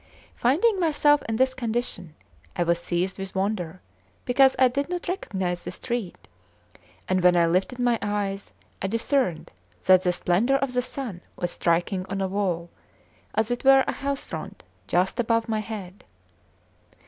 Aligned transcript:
Finding 0.33 0.79
myself 0.79 1.21
in 1.29 1.35
this 1.35 1.53
condition, 1.53 2.15
I 2.55 2.63
was 2.63 2.79
seized 2.79 3.19
with 3.19 3.35
wonder, 3.35 3.81
because 4.25 4.55
I 4.57 4.67
did 4.67 4.89
not 4.89 5.07
recognise 5.07 5.63
the 5.63 5.69
street; 5.69 6.27
and 7.07 7.21
when 7.21 7.35
I 7.35 7.45
lifted 7.45 7.77
my 7.77 7.99
eyes, 8.01 8.51
I 8.81 8.87
discerned 8.87 9.51
that 9.85 10.01
the 10.01 10.11
splendour 10.11 10.57
of 10.57 10.73
the 10.73 10.81
sun 10.81 11.21
was 11.35 11.51
striking 11.51 12.07
on 12.07 12.19
a 12.19 12.27
wall, 12.27 12.71
as 13.35 13.51
it 13.51 13.63
were 13.63 13.83
a 13.87 13.91
house 13.91 14.25
front, 14.25 14.63
just 14.87 15.19
above 15.19 15.47
my 15.47 15.59
head. 15.59 16.03